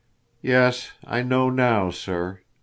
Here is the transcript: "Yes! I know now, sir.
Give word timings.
"Yes! 0.41 0.93
I 1.05 1.21
know 1.21 1.51
now, 1.51 1.91
sir. 1.91 2.39